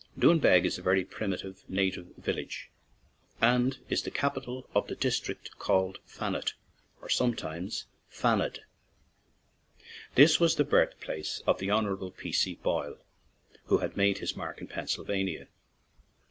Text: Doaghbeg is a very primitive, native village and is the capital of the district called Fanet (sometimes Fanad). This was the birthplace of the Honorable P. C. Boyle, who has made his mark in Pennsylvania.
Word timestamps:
Doaghbeg 0.17 0.65
is 0.65 0.79
a 0.79 0.81
very 0.81 1.05
primitive, 1.05 1.63
native 1.69 2.07
village 2.17 2.71
and 3.39 3.77
is 3.87 4.01
the 4.01 4.09
capital 4.09 4.67
of 4.73 4.87
the 4.87 4.95
district 4.95 5.51
called 5.59 5.99
Fanet 6.07 6.53
(sometimes 7.07 7.85
Fanad). 8.11 8.61
This 10.15 10.39
was 10.39 10.55
the 10.55 10.63
birthplace 10.63 11.43
of 11.45 11.59
the 11.59 11.69
Honorable 11.69 12.09
P. 12.09 12.31
C. 12.31 12.55
Boyle, 12.55 12.97
who 13.65 13.77
has 13.77 13.95
made 13.95 14.17
his 14.17 14.35
mark 14.35 14.59
in 14.59 14.65
Pennsylvania. 14.65 15.49